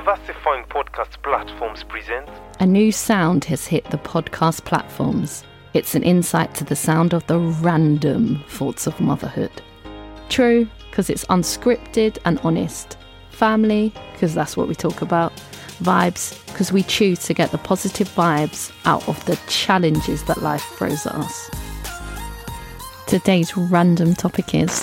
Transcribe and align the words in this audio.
Diversifying 0.00 0.64
Podcast 0.64 1.22
Platforms 1.22 1.82
present 1.82 2.26
A 2.58 2.64
new 2.64 2.90
sound 2.90 3.44
has 3.44 3.66
hit 3.66 3.84
the 3.90 3.98
podcast 3.98 4.64
platforms. 4.64 5.44
It's 5.74 5.94
an 5.94 6.02
insight 6.04 6.54
to 6.54 6.64
the 6.64 6.74
sound 6.74 7.12
of 7.12 7.26
the 7.26 7.38
random 7.38 8.42
thoughts 8.48 8.86
of 8.86 8.98
motherhood. 8.98 9.50
True, 10.30 10.66
because 10.88 11.10
it's 11.10 11.26
unscripted 11.26 12.16
and 12.24 12.40
honest. 12.44 12.96
Family, 13.28 13.92
because 14.12 14.34
that's 14.34 14.56
what 14.56 14.68
we 14.68 14.74
talk 14.74 15.02
about. 15.02 15.34
Vibes, 15.82 16.46
because 16.46 16.72
we 16.72 16.82
choose 16.82 17.18
to 17.24 17.34
get 17.34 17.50
the 17.50 17.58
positive 17.58 18.08
vibes 18.08 18.72
out 18.86 19.06
of 19.06 19.22
the 19.26 19.38
challenges 19.48 20.24
that 20.24 20.40
life 20.40 20.64
throws 20.78 21.04
at 21.04 21.14
us. 21.14 21.50
Today's 23.06 23.54
random 23.54 24.14
topic 24.14 24.54
is 24.54 24.82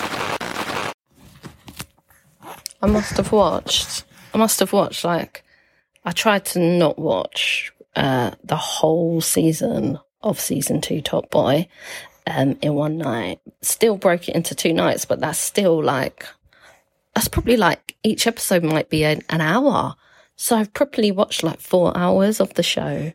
I 2.84 2.86
must 2.86 3.18
have 3.18 3.32
watched. 3.32 4.04
I 4.38 4.40
must 4.40 4.60
have 4.60 4.72
watched 4.72 5.04
like 5.04 5.44
I 6.06 6.12
tried 6.12 6.46
to 6.46 6.60
not 6.60 7.00
watch 7.00 7.74
uh, 7.96 8.34
the 8.44 8.56
whole 8.56 9.20
season 9.20 9.98
of 10.22 10.40
season 10.40 10.80
two 10.80 11.02
Top 11.02 11.32
Boy 11.32 11.68
um, 12.28 12.56
in 12.62 12.76
one 12.76 13.00
night. 13.00 13.40
Still 13.64 13.98
broke 13.98 14.30
it 14.30 14.36
into 14.36 14.54
two 14.54 14.74
nights, 14.74 15.06
but 15.06 15.20
that's 15.20 15.40
still 15.40 15.84
like 15.84 16.28
that's 17.16 17.28
probably 17.28 17.58
like 17.58 17.96
each 18.04 18.28
episode 18.28 18.62
might 18.62 18.92
be 18.92 19.04
an, 19.06 19.24
an 19.32 19.42
hour. 19.42 19.96
So 20.36 20.56
I've 20.56 20.72
probably 20.72 21.12
watched 21.12 21.42
like 21.42 21.60
four 21.60 21.98
hours 21.98 22.40
of 22.40 22.54
the 22.54 22.62
show 22.62 23.12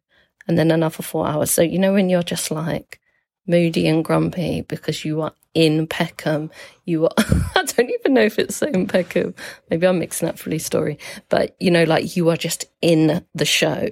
and 0.49 0.59
then 0.59 0.73
another 0.73 1.05
four 1.05 1.29
hours. 1.29 1.53
So 1.53 1.63
you 1.63 1.79
know 1.79 1.93
when 1.93 2.11
you're 2.11 2.25
just 2.25 2.51
like 2.51 2.99
moody 3.47 3.89
and 3.89 4.05
grumpy 4.05 4.63
because 4.63 5.05
you 5.05 5.23
are 5.23 5.33
in 5.55 5.87
Peckham. 5.87 6.51
You 6.85 7.07
are, 7.07 7.15
I 7.19 7.65
don't 7.65 7.91
even 7.91 8.15
know 8.15 8.23
if 8.23 8.39
it's 8.39 8.63
in 8.63 8.87
Peckham. 8.87 9.35
Maybe 9.71 9.87
I'm 9.87 9.99
mixing 9.99 10.29
up 10.29 10.43
Blue 10.43 10.59
Story, 10.59 10.99
but 11.29 11.57
you 11.61 11.71
know, 11.71 11.85
like 11.85 12.17
you 12.17 12.31
are 12.31 12.37
just 12.37 12.67
in 12.81 13.25
the 13.35 13.45
show 13.45 13.89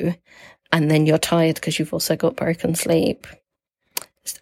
and 0.72 0.90
then 0.90 1.06
you're 1.06 1.18
tired 1.18 1.56
because 1.56 1.78
you've 1.78 1.92
also 1.92 2.16
got 2.16 2.36
broken 2.36 2.74
sleep 2.74 3.26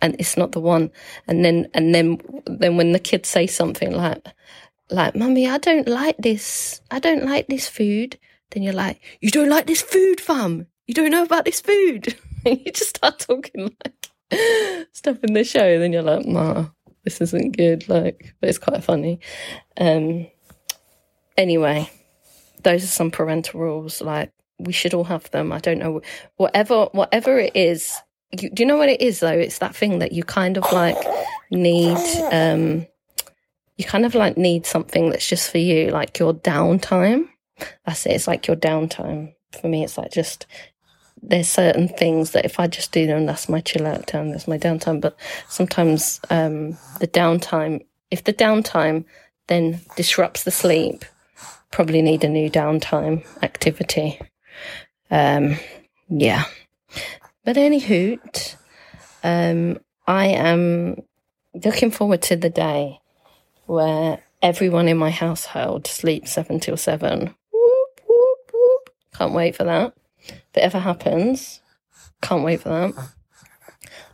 and 0.02 0.16
it's 0.18 0.36
not 0.36 0.52
the 0.52 0.60
one. 0.60 0.90
And 1.26 1.44
then, 1.44 1.68
and 1.74 1.94
then, 1.94 2.18
then 2.46 2.76
when 2.76 2.92
the 2.92 2.98
kids 2.98 3.28
say 3.28 3.46
something 3.46 3.92
like, 3.92 4.24
like, 4.90 5.14
mummy, 5.14 5.48
I 5.48 5.58
don't 5.58 5.88
like 5.88 6.16
this. 6.18 6.80
I 6.90 6.98
don't 6.98 7.24
like 7.24 7.46
this 7.48 7.68
food. 7.68 8.18
Then 8.50 8.62
you're 8.62 8.72
like, 8.72 9.00
you 9.20 9.30
don't 9.30 9.50
like 9.50 9.66
this 9.66 9.82
food, 9.82 10.20
fam. 10.20 10.66
You 10.86 10.94
don't 10.94 11.10
know 11.10 11.22
about 11.24 11.44
this 11.44 11.60
food. 11.60 12.16
You 12.46 12.70
just 12.72 12.96
start 12.96 13.18
talking 13.18 13.74
like 13.84 13.97
stuff 14.92 15.22
in 15.22 15.34
the 15.34 15.44
show. 15.44 15.78
Then 15.78 15.92
you're 15.92 16.02
like, 16.02 16.26
nah, 16.26 16.66
this 17.04 17.20
isn't 17.20 17.56
good. 17.56 17.88
Like, 17.88 18.34
but 18.40 18.48
it's 18.48 18.58
quite 18.58 18.82
funny. 18.84 19.20
Um, 19.78 20.26
anyway, 21.36 21.90
those 22.62 22.84
are 22.84 22.88
some 22.88 23.10
parental 23.10 23.60
rules. 23.60 24.00
Like, 24.00 24.32
we 24.58 24.72
should 24.72 24.94
all 24.94 25.04
have 25.04 25.30
them. 25.30 25.52
I 25.52 25.58
don't 25.58 25.78
know, 25.78 26.02
whatever, 26.36 26.86
whatever 26.92 27.38
it 27.38 27.54
is. 27.54 27.96
You, 28.32 28.50
do 28.50 28.62
you 28.62 28.66
know 28.66 28.76
what 28.76 28.90
it 28.90 29.00
is 29.00 29.20
though? 29.20 29.28
It's 29.28 29.58
that 29.58 29.74
thing 29.74 30.00
that 30.00 30.12
you 30.12 30.22
kind 30.22 30.58
of 30.58 30.70
like 30.72 30.98
need, 31.50 31.96
um, 32.30 32.86
you 33.76 33.84
kind 33.84 34.04
of 34.04 34.14
like 34.14 34.36
need 34.36 34.66
something 34.66 35.10
that's 35.10 35.26
just 35.26 35.50
for 35.50 35.58
you, 35.58 35.90
like 35.90 36.18
your 36.18 36.34
downtime. 36.34 37.28
That's 37.86 38.04
it. 38.06 38.12
It's 38.12 38.26
like 38.26 38.46
your 38.46 38.56
downtime. 38.56 39.34
For 39.58 39.68
me, 39.68 39.82
it's 39.82 39.96
like 39.96 40.10
just 40.12 40.46
there's 41.22 41.48
certain 41.48 41.88
things 41.88 42.32
that 42.32 42.44
if 42.44 42.60
I 42.60 42.66
just 42.66 42.92
do 42.92 43.06
them, 43.06 43.26
that's 43.26 43.48
my 43.48 43.60
chill 43.60 43.86
out 43.86 44.06
time, 44.06 44.30
that's 44.30 44.48
my 44.48 44.58
downtime. 44.58 45.00
But 45.00 45.16
sometimes 45.48 46.20
um, 46.30 46.72
the 47.00 47.08
downtime, 47.08 47.84
if 48.10 48.24
the 48.24 48.32
downtime 48.32 49.04
then 49.48 49.80
disrupts 49.96 50.44
the 50.44 50.50
sleep, 50.50 51.04
probably 51.70 52.02
need 52.02 52.24
a 52.24 52.28
new 52.28 52.50
downtime 52.50 53.24
activity. 53.42 54.20
Um, 55.10 55.56
yeah. 56.08 56.44
But 57.44 57.56
any 57.56 57.78
hoot, 57.78 58.56
um, 59.24 59.78
I 60.06 60.26
am 60.26 61.02
looking 61.54 61.90
forward 61.90 62.22
to 62.22 62.36
the 62.36 62.50
day 62.50 63.00
where 63.66 64.22
everyone 64.42 64.88
in 64.88 64.96
my 64.96 65.10
household 65.10 65.86
sleeps 65.86 66.32
seven 66.32 66.60
till 66.60 66.76
seven. 66.76 67.34
Whoop, 67.52 68.00
whoop, 68.06 68.50
whoop. 68.52 68.90
Can't 69.14 69.32
wait 69.32 69.56
for 69.56 69.64
that. 69.64 69.94
If 70.26 70.56
it 70.56 70.60
ever 70.60 70.78
happens, 70.78 71.60
can't 72.22 72.44
wait 72.44 72.60
for 72.60 72.70
that. 72.70 72.94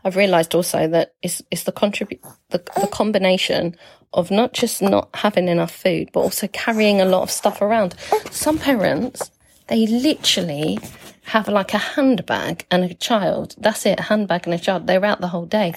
I've 0.04 0.16
realised 0.16 0.54
also 0.54 0.86
that 0.88 1.14
it's 1.22 1.42
it's 1.50 1.64
the 1.64 1.72
contribute 1.72 2.20
the, 2.50 2.58
the 2.80 2.88
combination 2.88 3.76
of 4.12 4.30
not 4.30 4.52
just 4.52 4.82
not 4.82 5.08
having 5.14 5.48
enough 5.48 5.74
food, 5.74 6.10
but 6.12 6.20
also 6.20 6.46
carrying 6.48 7.00
a 7.00 7.06
lot 7.06 7.22
of 7.22 7.30
stuff 7.30 7.62
around. 7.62 7.94
Some 8.30 8.58
parents 8.58 9.30
they 9.68 9.86
literally 9.86 10.78
have 11.24 11.48
like 11.48 11.72
a 11.72 11.78
handbag 11.78 12.66
and 12.70 12.84
a 12.84 12.94
child. 12.94 13.54
That's 13.58 13.86
it, 13.86 13.98
a 13.98 14.02
handbag 14.02 14.46
and 14.46 14.54
a 14.54 14.58
child. 14.58 14.86
They're 14.86 15.04
out 15.04 15.22
the 15.22 15.28
whole 15.28 15.46
day. 15.46 15.74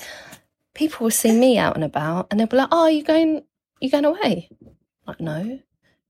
People 0.74 1.06
will 1.06 1.12
see 1.12 1.32
me 1.32 1.58
out 1.58 1.76
and 1.76 1.84
about, 1.84 2.28
and 2.30 2.40
they'll 2.40 2.48
be 2.48 2.58
like, 2.58 2.70
"Oh, 2.72 2.82
are 2.82 2.92
you 2.92 3.04
going? 3.04 3.44
You 3.80 3.90
going 3.90 4.06
away?" 4.06 4.50
Like, 5.08 5.22
no, 5.22 5.59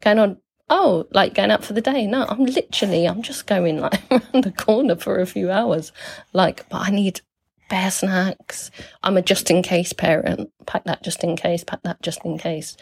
going 0.02 0.20
on 0.20 0.38
oh, 0.70 1.08
like 1.12 1.34
going 1.34 1.52
out 1.52 1.64
for 1.64 1.74
the 1.74 1.82
day. 1.82 2.08
No, 2.08 2.26
I'm 2.28 2.46
literally, 2.46 3.08
I'm 3.08 3.22
just 3.22 3.48
going 3.48 3.80
like 3.80 4.02
around 4.12 4.44
the 4.44 4.52
corner 4.52 4.96
for 4.96 5.20
a 5.20 5.26
few 5.26 5.52
hours. 5.52 5.92
Like, 6.34 6.68
but 6.70 6.88
I 6.88 6.90
need 6.92 7.22
bare 7.70 7.92
snacks. 7.92 8.72
I'm 9.04 9.18
a 9.18 9.22
just 9.22 9.50
in 9.52 9.62
case 9.64 9.94
parent. 9.94 10.52
Pack 10.66 10.86
that 10.86 11.04
just 11.04 11.24
in 11.24 11.36
case, 11.36 11.64
pack 11.64 11.84
that 11.84 12.02
just 12.02 12.24
in 12.26 12.38
case. 12.38 12.78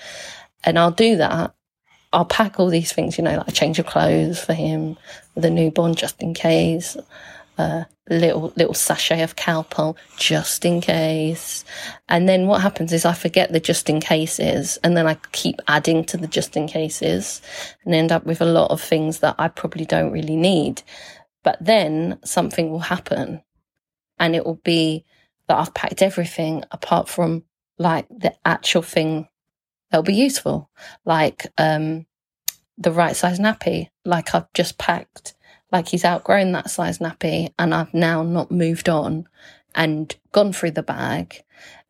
And 0.64 0.80
I'll 0.80 0.92
do 0.92 1.18
that. 1.18 1.54
I'll 2.14 2.26
pack 2.26 2.60
all 2.60 2.70
these 2.70 2.94
things, 2.94 3.18
you 3.18 3.24
know, 3.24 3.36
like 3.36 3.48
a 3.48 3.52
change 3.52 3.78
of 3.78 3.88
clothes 3.88 4.40
for 4.40 4.54
him, 4.54 4.98
the 5.36 5.50
newborn 5.50 5.96
just 5.96 6.22
in 6.22 6.34
case 6.34 6.96
a 7.58 7.88
little 8.10 8.54
little 8.56 8.74
sachet 8.74 9.22
of 9.22 9.36
Calpol 9.36 9.96
just 10.18 10.66
in 10.66 10.82
case. 10.82 11.66
And 12.08 12.30
then 12.30 12.48
what 12.48 12.62
happens 12.62 12.94
is 12.94 13.06
I 13.06 13.14
forget 13.14 13.52
the 13.52 13.60
just 13.60 13.90
in 13.90 14.00
cases, 14.00 14.78
and 14.84 14.96
then 14.96 15.08
I 15.08 15.16
keep 15.32 15.62
adding 15.68 16.04
to 16.06 16.18
the 16.18 16.28
just 16.28 16.56
in 16.56 16.68
cases, 16.68 17.42
and 17.84 17.94
end 17.94 18.12
up 18.12 18.26
with 18.26 18.42
a 18.42 18.46
lot 18.46 18.72
of 18.72 18.82
things 18.82 19.20
that 19.20 19.36
I 19.38 19.48
probably 19.48 19.86
don't 19.86 20.12
really 20.12 20.36
need. 20.36 20.84
But 21.44 21.58
then 21.62 22.20
something 22.24 22.72
will 22.72 22.80
happen, 22.80 23.42
and 24.20 24.36
it 24.36 24.46
will 24.46 24.62
be 24.64 25.06
that 25.48 25.58
I've 25.58 25.74
packed 25.74 26.02
everything 26.02 26.64
apart 26.72 27.08
from 27.08 27.44
like 27.78 28.08
the 28.10 28.34
actual 28.46 28.82
thing 28.82 29.28
that'll 29.92 30.04
be 30.04 30.16
useful, 30.16 30.70
like 31.06 31.48
um, 31.58 32.06
the 32.78 32.92
right 32.92 33.16
size 33.16 33.40
nappy. 33.40 33.90
Like 34.04 34.34
I've 34.34 34.52
just 34.54 34.78
packed 34.78 35.35
like 35.76 35.90
he's 35.90 36.06
outgrown 36.06 36.54
that 36.54 36.70
size 36.70 37.00
nappy 37.00 37.54
and 37.60 37.76
I've 37.76 37.94
now 37.94 38.24
not 38.24 38.50
moved 38.50 38.88
on 38.88 39.28
and 39.76 40.16
gone 40.32 40.54
through 40.54 40.72
the 40.72 40.82
bag 40.82 41.44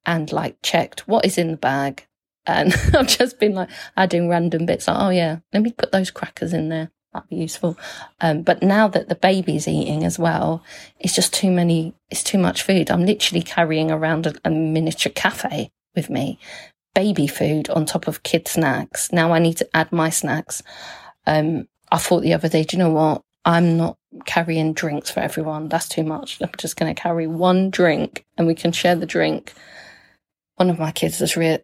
and 0.07 0.31
like 0.31 0.59
checked 0.63 1.07
what 1.07 1.23
is 1.23 1.37
in 1.37 1.51
the 1.51 1.57
bag. 1.57 2.07
And 2.47 2.73
I've 2.97 3.07
just 3.07 3.39
been 3.39 3.53
like 3.53 3.69
adding 3.95 4.27
random 4.27 4.65
bits 4.65 4.87
like, 4.87 4.97
oh 4.99 5.09
yeah, 5.09 5.37
let 5.53 5.61
me 5.61 5.71
put 5.71 5.91
those 5.91 6.09
crackers 6.09 6.51
in 6.51 6.69
there. 6.69 6.89
That'd 7.13 7.29
be 7.29 7.35
useful. 7.35 7.77
Um, 8.21 8.41
but 8.41 8.63
now 8.63 8.87
that 8.87 9.07
the 9.07 9.15
baby's 9.15 9.67
eating 9.67 10.03
as 10.03 10.17
well, 10.17 10.63
it's 10.99 11.13
just 11.13 11.31
too 11.31 11.51
many, 11.51 11.93
it's 12.09 12.23
too 12.23 12.39
much 12.39 12.63
food. 12.63 12.89
I'm 12.89 13.05
literally 13.05 13.43
carrying 13.43 13.91
around 13.91 14.25
a, 14.25 14.33
a 14.43 14.49
miniature 14.49 15.11
cafe 15.13 15.69
with 15.95 16.09
me, 16.09 16.39
baby 16.95 17.27
food 17.27 17.69
on 17.69 17.85
top 17.85 18.07
of 18.07 18.23
kid 18.23 18.47
snacks. 18.47 19.11
Now 19.11 19.31
I 19.31 19.37
need 19.37 19.57
to 19.57 19.69
add 19.75 19.91
my 19.91 20.09
snacks. 20.09 20.63
Um, 21.27 21.67
I 21.91 21.99
thought 21.99 22.21
the 22.21 22.33
other 22.33 22.49
day, 22.49 22.63
do 22.63 22.75
you 22.75 22.83
know 22.83 22.89
what? 22.89 23.21
I'm 23.45 23.77
not 23.77 23.97
carrying 24.25 24.73
drinks 24.73 25.11
for 25.11 25.19
everyone. 25.19 25.69
That's 25.69 25.87
too 25.87 26.03
much. 26.03 26.41
I'm 26.41 26.49
just 26.57 26.77
going 26.77 26.93
to 26.93 26.99
carry 26.99 27.27
one 27.27 27.69
drink 27.69 28.25
and 28.37 28.47
we 28.47 28.55
can 28.55 28.71
share 28.71 28.95
the 28.95 29.05
drink. 29.05 29.53
One 30.55 30.69
of 30.69 30.79
my 30.79 30.91
kids 30.91 31.21
is 31.21 31.37
real, 31.37 31.59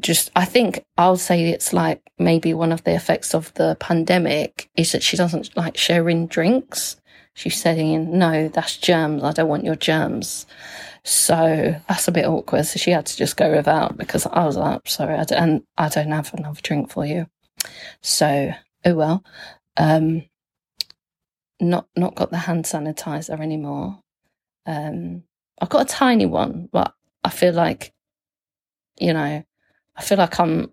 just, 0.00 0.30
I 0.34 0.46
think 0.46 0.84
I'll 0.96 1.18
say 1.18 1.50
it's 1.50 1.72
like 1.72 2.00
maybe 2.18 2.54
one 2.54 2.72
of 2.72 2.84
the 2.84 2.94
effects 2.94 3.34
of 3.34 3.52
the 3.54 3.76
pandemic 3.78 4.70
is 4.76 4.92
that 4.92 5.02
she 5.02 5.16
doesn't 5.16 5.54
like 5.56 5.76
sharing 5.76 6.26
drinks. 6.26 6.96
She's 7.34 7.60
saying, 7.60 8.16
no, 8.16 8.48
that's 8.48 8.78
germs. 8.78 9.22
I 9.22 9.32
don't 9.32 9.48
want 9.48 9.64
your 9.64 9.76
germs. 9.76 10.46
So 11.04 11.76
that's 11.86 12.08
a 12.08 12.12
bit 12.12 12.24
awkward. 12.24 12.64
So 12.64 12.78
she 12.78 12.92
had 12.92 13.06
to 13.06 13.16
just 13.16 13.36
go 13.36 13.54
without 13.54 13.98
because 13.98 14.26
I 14.26 14.46
was 14.46 14.56
like, 14.56 14.88
sorry, 14.88 15.16
I 15.16 15.24
don't, 15.24 15.38
and 15.38 15.62
I 15.76 15.90
don't 15.90 16.12
have 16.12 16.32
another 16.32 16.60
drink 16.62 16.90
for 16.90 17.04
you. 17.04 17.26
So, 18.00 18.52
oh 18.86 18.94
well. 18.94 19.22
Um, 19.76 20.24
not 21.60 21.88
not 21.96 22.14
got 22.14 22.30
the 22.30 22.38
hand 22.38 22.64
sanitizer 22.64 23.40
anymore. 23.40 24.00
Um, 24.66 25.24
I've 25.60 25.68
got 25.68 25.82
a 25.82 25.94
tiny 25.94 26.26
one, 26.26 26.68
but 26.72 26.94
I 27.24 27.30
feel 27.30 27.52
like, 27.52 27.94
you 28.98 29.12
know, 29.12 29.44
I 29.96 30.02
feel 30.02 30.18
like 30.18 30.38
I'm 30.38 30.72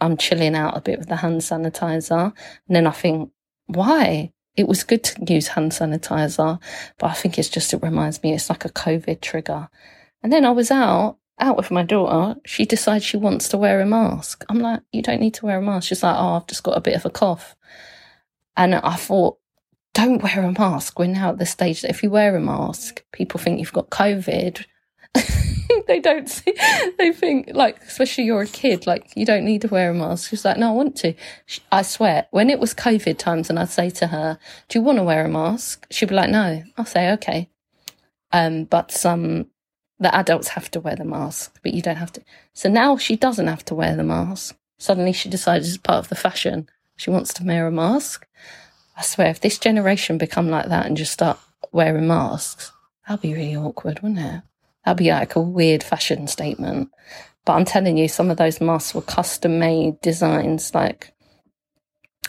I'm 0.00 0.16
chilling 0.16 0.54
out 0.54 0.76
a 0.76 0.80
bit 0.80 0.98
with 0.98 1.08
the 1.08 1.16
hand 1.16 1.40
sanitizer, 1.40 2.32
and 2.66 2.76
then 2.76 2.86
I 2.86 2.92
think, 2.92 3.30
why? 3.66 4.32
It 4.56 4.66
was 4.66 4.82
good 4.82 5.04
to 5.04 5.32
use 5.32 5.46
hand 5.48 5.70
sanitizer, 5.70 6.60
but 6.98 7.06
I 7.06 7.14
think 7.14 7.38
it's 7.38 7.48
just 7.48 7.72
it 7.72 7.82
reminds 7.82 8.22
me 8.24 8.34
it's 8.34 8.50
like 8.50 8.64
a 8.64 8.70
COVID 8.70 9.20
trigger. 9.20 9.68
And 10.20 10.32
then 10.32 10.44
I 10.44 10.50
was 10.50 10.72
out 10.72 11.18
out 11.40 11.56
with 11.56 11.70
my 11.70 11.82
daughter. 11.84 12.40
She 12.44 12.64
decides 12.64 13.04
she 13.04 13.16
wants 13.16 13.48
to 13.50 13.58
wear 13.58 13.80
a 13.80 13.86
mask. 13.86 14.44
I'm 14.48 14.58
like, 14.58 14.80
you 14.92 15.02
don't 15.02 15.20
need 15.20 15.34
to 15.34 15.46
wear 15.46 15.58
a 15.58 15.62
mask. 15.62 15.88
She's 15.88 16.02
like, 16.02 16.16
oh, 16.16 16.34
I've 16.34 16.46
just 16.46 16.62
got 16.62 16.76
a 16.76 16.80
bit 16.80 16.96
of 16.96 17.06
a 17.06 17.10
cough. 17.10 17.56
And 18.56 18.74
I 18.74 18.96
thought, 18.96 19.38
don't 19.98 20.22
wear 20.22 20.44
a 20.44 20.52
mask. 20.52 20.98
We're 20.98 21.06
now 21.06 21.30
at 21.30 21.38
the 21.38 21.46
stage 21.46 21.82
that 21.82 21.90
if 21.90 22.02
you 22.02 22.10
wear 22.10 22.36
a 22.36 22.40
mask, 22.40 23.02
people 23.12 23.40
think 23.40 23.58
you've 23.58 23.72
got 23.72 23.90
COVID. 23.90 24.64
they 25.88 25.98
don't 25.98 26.28
see, 26.28 26.54
they 26.98 27.12
think 27.12 27.50
like, 27.52 27.82
especially 27.82 28.24
you're 28.24 28.42
a 28.42 28.46
kid, 28.46 28.86
like 28.86 29.10
you 29.16 29.26
don't 29.26 29.44
need 29.44 29.62
to 29.62 29.68
wear 29.68 29.90
a 29.90 29.94
mask. 29.94 30.30
She's 30.30 30.44
like, 30.44 30.56
no, 30.56 30.68
I 30.68 30.72
want 30.72 30.94
to. 30.98 31.14
She, 31.46 31.62
I 31.72 31.82
swear, 31.82 32.28
when 32.30 32.48
it 32.48 32.60
was 32.60 32.74
COVID 32.74 33.18
times 33.18 33.50
and 33.50 33.58
I'd 33.58 33.70
say 33.70 33.90
to 33.90 34.06
her, 34.06 34.38
do 34.68 34.78
you 34.78 34.84
want 34.84 34.98
to 34.98 35.02
wear 35.02 35.24
a 35.24 35.28
mask? 35.28 35.86
She'd 35.90 36.10
be 36.10 36.14
like, 36.14 36.30
no. 36.30 36.62
I'll 36.76 36.84
say, 36.84 37.10
okay. 37.14 37.50
Um, 38.30 38.64
but 38.64 38.92
some, 38.92 39.46
the 39.98 40.14
adults 40.14 40.48
have 40.48 40.70
to 40.72 40.80
wear 40.80 40.94
the 40.94 41.04
mask, 41.04 41.58
but 41.62 41.74
you 41.74 41.82
don't 41.82 41.96
have 41.96 42.12
to. 42.12 42.22
So 42.52 42.68
now 42.68 42.98
she 42.98 43.16
doesn't 43.16 43.48
have 43.48 43.64
to 43.64 43.74
wear 43.74 43.96
the 43.96 44.04
mask. 44.04 44.56
Suddenly 44.78 45.12
she 45.12 45.28
decides 45.28 45.68
it's 45.68 45.76
part 45.76 45.98
of 45.98 46.08
the 46.08 46.14
fashion, 46.14 46.68
she 46.96 47.10
wants 47.10 47.34
to 47.34 47.44
wear 47.44 47.66
a 47.66 47.72
mask. 47.72 48.28
I 48.98 49.02
swear, 49.02 49.28
if 49.28 49.40
this 49.40 49.58
generation 49.58 50.18
become 50.18 50.50
like 50.50 50.68
that 50.68 50.86
and 50.86 50.96
just 50.96 51.12
start 51.12 51.38
wearing 51.70 52.08
masks, 52.08 52.72
that'd 53.06 53.22
be 53.22 53.32
really 53.32 53.56
awkward, 53.56 54.00
wouldn't 54.02 54.18
it? 54.18 54.42
That'd 54.84 54.98
be 54.98 55.10
like 55.10 55.36
a 55.36 55.40
weird 55.40 55.84
fashion 55.84 56.26
statement. 56.26 56.90
But 57.44 57.52
I'm 57.54 57.64
telling 57.64 57.96
you, 57.96 58.08
some 58.08 58.28
of 58.28 58.38
those 58.38 58.60
masks 58.60 58.94
were 58.94 59.02
custom 59.02 59.60
made 59.60 60.00
designs, 60.00 60.74
like 60.74 61.12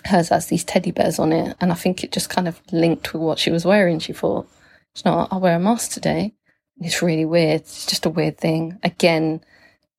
hers 0.06 0.30
has 0.30 0.45
these 0.45 0.63
teddy 0.63 0.92
bears 0.92 1.18
on 1.18 1.33
it. 1.33 1.57
And 1.60 1.71
I 1.71 1.75
think 1.75 2.04
it 2.04 2.12
just 2.12 2.30
kind 2.30 2.48
of 2.48 2.62
linked 2.72 3.13
with 3.13 3.24
what 3.24 3.39
she 3.39 3.50
was 3.50 3.65
wearing. 3.65 3.98
She 3.98 4.13
thought, 4.13 4.48
you 4.95 5.01
know, 5.06 5.27
I'll 5.31 5.39
wear 5.39 5.56
a 5.56 5.60
mask 5.60 5.92
today. 5.92 6.36
It's 6.80 7.01
really 7.01 7.25
weird. 7.25 7.62
It's 7.62 7.88
just 7.88 8.06
a 8.06 8.12
weird 8.12 8.38
thing. 8.38 8.77
Again, 8.83 9.42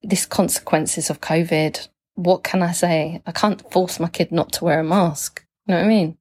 this 0.03 0.25
consequences 0.25 1.11
of 1.11 1.21
COVID. 1.21 1.89
What 2.15 2.45
can 2.45 2.63
I 2.63 2.73
say? 2.73 3.23
I 3.27 3.33
can't 3.33 3.71
force 3.73 3.99
my 3.99 4.09
kid 4.09 4.31
not 4.31 4.53
to 4.53 4.65
wear 4.65 4.81
a 4.81 4.85
mask. 4.85 5.45
You 5.67 5.75
know 5.75 5.81
what 5.81 5.87
I 5.87 5.89
mean? 5.89 6.17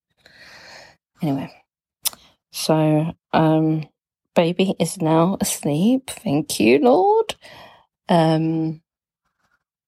Anyway, 1.22 1.52
so 2.52 3.14
um, 3.34 3.88
baby 4.36 4.76
is 4.80 5.02
now 5.02 5.38
asleep. 5.42 6.10
Thank 6.10 6.60
you, 6.60 6.80
Lord. 6.80 7.36
Um, 8.08 8.82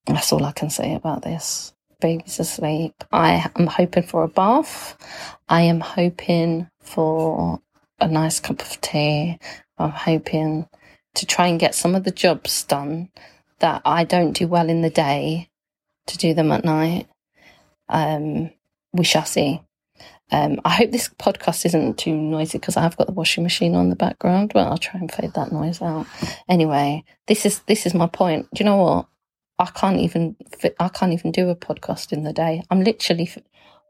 that's 0.05 0.33
all 0.33 0.43
I 0.45 0.51
can 0.51 0.69
say 0.69 0.93
about 0.95 1.21
this. 1.21 1.73
Baby's 1.99 2.39
asleep. 2.39 2.95
I 3.11 3.49
am 3.55 3.67
hoping 3.67 4.03
for 4.03 4.23
a 4.23 4.27
bath. 4.27 4.97
I 5.47 5.61
am 5.61 5.79
hoping 5.79 6.69
for 6.81 7.61
a 7.99 8.07
nice 8.07 8.39
cup 8.39 8.61
of 8.61 8.81
tea. 8.81 9.37
I'm 9.77 9.91
hoping 9.91 10.67
to 11.15 11.25
try 11.25 11.47
and 11.47 11.59
get 11.59 11.75
some 11.75 11.95
of 11.95 12.03
the 12.03 12.11
jobs 12.11 12.63
done 12.63 13.09
that 13.59 13.81
I 13.85 14.03
don't 14.03 14.33
do 14.33 14.47
well 14.47 14.69
in 14.69 14.81
the 14.81 14.89
day 14.89 15.49
to 16.07 16.17
do 16.17 16.33
them 16.33 16.51
at 16.51 16.65
night. 16.65 17.07
Um, 17.89 18.51
we 18.93 19.03
shall 19.03 19.25
see. 19.25 19.61
Um, 20.31 20.61
I 20.63 20.69
hope 20.69 20.91
this 20.91 21.09
podcast 21.19 21.65
isn't 21.65 21.97
too 21.97 22.15
noisy 22.15 22.57
because 22.57 22.77
I've 22.77 22.95
got 22.95 23.07
the 23.07 23.13
washing 23.13 23.43
machine 23.43 23.75
on 23.75 23.89
the 23.89 23.95
background. 23.95 24.53
Well, 24.55 24.69
I'll 24.69 24.77
try 24.77 24.99
and 24.99 25.11
fade 25.11 25.33
that 25.33 25.51
noise 25.51 25.81
out. 25.81 26.07
Anyway, 26.47 27.03
this 27.27 27.45
is 27.45 27.59
this 27.67 27.85
is 27.85 27.93
my 27.93 28.07
point. 28.07 28.47
Do 28.53 28.63
you 28.63 28.65
know 28.65 28.77
what? 28.77 29.07
I 29.59 29.65
can't 29.65 29.99
even 29.99 30.35
I 30.79 30.87
can't 30.87 31.13
even 31.13 31.31
do 31.31 31.49
a 31.49 31.55
podcast 31.55 32.13
in 32.13 32.23
the 32.23 32.33
day. 32.33 32.63
I'm 32.69 32.83
literally 32.83 33.29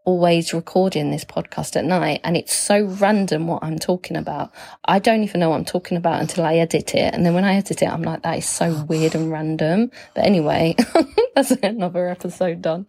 always 0.04 0.52
recording 0.52 1.12
this 1.12 1.24
podcast 1.24 1.76
at 1.76 1.86
night, 1.86 2.22
and 2.24 2.36
it's 2.36 2.54
so 2.54 2.86
random 2.86 3.46
what 3.46 3.64
I'm 3.64 3.78
talking 3.78 4.18
about. 4.18 4.52
I 4.86 4.98
don't 4.98 5.24
even 5.24 5.40
know 5.40 5.52
what 5.52 5.58
I'm 5.58 5.66
talking 5.66 5.96
about 5.96 6.22
until 6.22 6.44
I 6.44 6.56
edit 6.56 6.96
it, 6.96 7.14
and 7.14 7.24
then 7.24 7.36
when 7.36 7.46
I 7.46 7.56
edit 7.56 7.84
it, 7.84 7.88
I'm 7.88 8.02
like, 8.02 8.24
that 8.24 8.40
is 8.40 8.48
so 8.48 8.84
weird 8.86 9.14
and 9.14 9.32
random. 9.32 9.92
But 10.16 10.26
anyway, 10.26 10.76
that's 11.36 11.52
another 11.52 12.10
episode 12.10 12.64
done. 12.64 12.88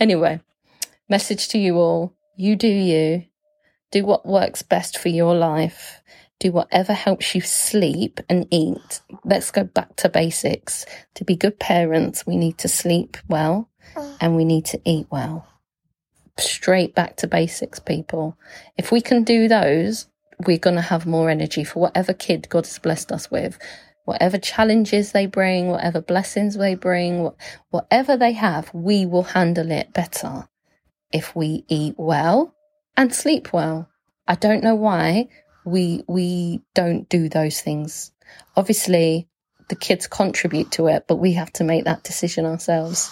Anyway, 0.00 0.40
message 1.10 1.48
to 1.48 1.58
you 1.58 1.76
all 1.76 2.14
you 2.36 2.56
do 2.56 2.68
you. 2.68 3.24
Do 3.90 4.04
what 4.04 4.24
works 4.26 4.62
best 4.62 4.98
for 4.98 5.08
your 5.08 5.34
life. 5.34 6.00
Do 6.40 6.50
whatever 6.50 6.92
helps 6.92 7.34
you 7.34 7.40
sleep 7.40 8.20
and 8.28 8.46
eat. 8.50 9.00
Let's 9.24 9.50
go 9.50 9.64
back 9.64 9.96
to 9.96 10.08
basics. 10.08 10.86
To 11.14 11.24
be 11.24 11.36
good 11.36 11.58
parents, 11.58 12.26
we 12.26 12.36
need 12.36 12.58
to 12.58 12.68
sleep 12.68 13.16
well 13.28 13.68
oh. 13.96 14.16
and 14.20 14.34
we 14.34 14.44
need 14.44 14.64
to 14.66 14.80
eat 14.84 15.06
well. 15.10 15.46
Straight 16.38 16.94
back 16.94 17.16
to 17.18 17.26
basics, 17.26 17.78
people. 17.78 18.38
If 18.78 18.90
we 18.90 19.02
can 19.02 19.24
do 19.24 19.46
those, 19.46 20.06
we're 20.46 20.58
going 20.58 20.76
to 20.76 20.82
have 20.82 21.06
more 21.06 21.28
energy 21.28 21.62
for 21.62 21.80
whatever 21.80 22.14
kid 22.14 22.48
God 22.48 22.66
has 22.66 22.78
blessed 22.78 23.12
us 23.12 23.30
with 23.30 23.58
whatever 24.04 24.36
challenges 24.36 25.12
they 25.12 25.26
bring, 25.26 25.68
whatever 25.68 26.00
blessings 26.00 26.56
they 26.56 26.74
bring, 26.74 27.30
whatever 27.70 28.16
they 28.16 28.32
have, 28.32 28.72
we 28.74 29.06
will 29.06 29.22
handle 29.22 29.70
it 29.70 29.92
better 29.92 30.48
if 31.12 31.34
we 31.36 31.64
eat 31.68 31.94
well 31.96 32.54
and 32.96 33.14
sleep 33.14 33.52
well. 33.52 33.88
I 34.26 34.34
don't 34.34 34.62
know 34.62 34.74
why 34.74 35.28
we 35.64 36.02
we 36.08 36.62
don't 36.74 37.08
do 37.08 37.28
those 37.28 37.60
things. 37.60 38.12
Obviously, 38.56 39.28
the 39.68 39.76
kids 39.76 40.06
contribute 40.06 40.72
to 40.72 40.88
it, 40.88 41.04
but 41.06 41.16
we 41.16 41.32
have 41.34 41.52
to 41.54 41.64
make 41.64 41.84
that 41.84 42.04
decision 42.04 42.46
ourselves. 42.46 43.10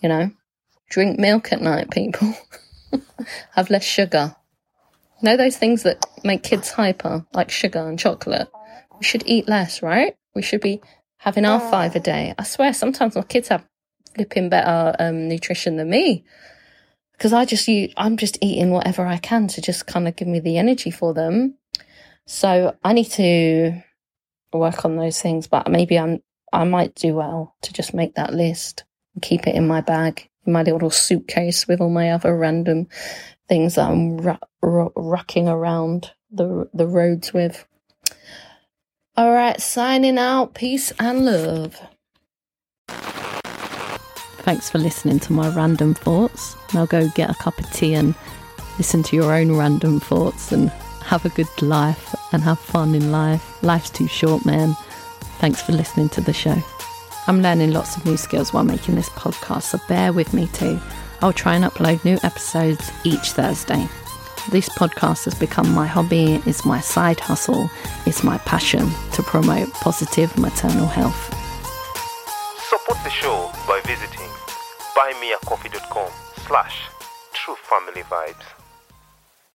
You 0.00 0.08
know, 0.08 0.30
drink 0.88 1.18
milk 1.18 1.52
at 1.52 1.60
night, 1.60 1.90
people. 1.90 2.34
have 3.52 3.70
less 3.70 3.84
sugar. 3.84 4.34
You 5.20 5.30
know 5.30 5.36
those 5.36 5.56
things 5.56 5.82
that 5.82 6.04
make 6.24 6.42
kids 6.42 6.70
hyper, 6.70 7.26
like 7.32 7.50
sugar 7.50 7.88
and 7.88 7.98
chocolate. 7.98 8.48
We 8.98 9.04
should 9.04 9.24
eat 9.26 9.48
less, 9.48 9.82
right? 9.82 10.14
We 10.34 10.42
should 10.42 10.60
be 10.60 10.80
having 11.18 11.44
our 11.44 11.60
five 11.60 11.96
a 11.96 12.00
day. 12.00 12.34
I 12.38 12.44
swear, 12.44 12.72
sometimes 12.72 13.16
my 13.16 13.22
kids 13.22 13.48
have 13.48 13.64
flipping 14.14 14.48
better 14.48 14.94
um, 14.98 15.28
nutrition 15.28 15.76
than 15.76 15.90
me 15.90 16.24
because 17.18 17.32
I 17.32 17.44
just 17.44 17.66
you 17.66 17.90
I'm 17.96 18.16
just 18.16 18.38
eating 18.40 18.70
whatever 18.70 19.04
I 19.04 19.18
can 19.18 19.48
to 19.48 19.60
just 19.60 19.86
kind 19.86 20.06
of 20.06 20.16
give 20.16 20.28
me 20.28 20.40
the 20.40 20.56
energy 20.56 20.90
for 20.90 21.12
them. 21.12 21.56
So 22.26 22.76
I 22.84 22.92
need 22.92 23.10
to 23.12 23.82
work 24.52 24.84
on 24.84 24.96
those 24.96 25.20
things, 25.20 25.48
but 25.48 25.68
maybe 25.68 25.98
I'm 25.98 26.22
I 26.52 26.64
might 26.64 26.94
do 26.94 27.14
well 27.14 27.54
to 27.62 27.72
just 27.72 27.92
make 27.92 28.14
that 28.14 28.32
list 28.32 28.84
and 29.14 29.22
keep 29.22 29.46
it 29.46 29.54
in 29.54 29.66
my 29.66 29.80
bag, 29.80 30.30
in 30.46 30.52
my 30.52 30.62
little 30.62 30.90
suitcase 30.90 31.66
with 31.66 31.80
all 31.80 31.90
my 31.90 32.10
other 32.10 32.36
random 32.36 32.86
things 33.48 33.74
that 33.74 33.90
I'm 33.90 34.18
ru- 34.18 34.92
rucking 34.96 35.48
around 35.48 36.12
the 36.30 36.70
the 36.72 36.86
roads 36.86 37.32
with. 37.32 37.66
All 39.16 39.32
right, 39.32 39.60
signing 39.60 40.18
out. 40.18 40.54
Peace 40.54 40.92
and 41.00 41.24
love. 41.24 41.80
Thanks 44.48 44.70
for 44.70 44.78
listening 44.78 45.20
to 45.20 45.34
my 45.34 45.50
random 45.50 45.92
thoughts. 45.92 46.56
Now 46.72 46.86
go 46.86 47.06
get 47.10 47.28
a 47.28 47.34
cup 47.34 47.58
of 47.58 47.70
tea 47.70 47.92
and 47.92 48.14
listen 48.78 49.02
to 49.02 49.14
your 49.14 49.30
own 49.30 49.52
random 49.52 50.00
thoughts 50.00 50.52
and 50.52 50.70
have 51.04 51.26
a 51.26 51.28
good 51.28 51.50
life 51.60 52.14
and 52.32 52.42
have 52.42 52.58
fun 52.58 52.94
in 52.94 53.12
life. 53.12 53.62
Life's 53.62 53.90
too 53.90 54.08
short, 54.08 54.46
man. 54.46 54.72
Thanks 55.38 55.60
for 55.60 55.72
listening 55.72 56.08
to 56.08 56.22
the 56.22 56.32
show. 56.32 56.56
I'm 57.26 57.42
learning 57.42 57.72
lots 57.72 57.98
of 57.98 58.06
new 58.06 58.16
skills 58.16 58.54
while 58.54 58.64
making 58.64 58.94
this 58.94 59.10
podcast, 59.10 59.64
so 59.64 59.78
bear 59.86 60.14
with 60.14 60.32
me 60.32 60.46
too. 60.54 60.80
I'll 61.20 61.34
try 61.34 61.54
and 61.54 61.66
upload 61.66 62.02
new 62.06 62.18
episodes 62.22 62.90
each 63.04 63.32
Thursday. 63.32 63.86
This 64.50 64.70
podcast 64.70 65.26
has 65.26 65.34
become 65.34 65.70
my 65.74 65.86
hobby, 65.86 66.40
it's 66.46 66.64
my 66.64 66.80
side 66.80 67.20
hustle, 67.20 67.68
it's 68.06 68.24
my 68.24 68.38
passion 68.38 68.88
to 69.12 69.22
promote 69.22 69.70
positive 69.74 70.38
maternal 70.38 70.86
health. 70.86 71.37
Support 72.68 72.98
the 73.02 73.08
show 73.08 73.50
by 73.66 73.80
visiting 73.86 74.28
buymeacoffee.com 74.94 76.10
slash 76.46 76.90
true 77.32 77.56
family 77.64 78.02
vibes. 78.02 78.57